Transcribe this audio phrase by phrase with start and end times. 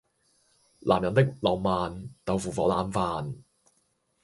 [0.79, 3.35] 男人的浪漫，豆腐火腩飯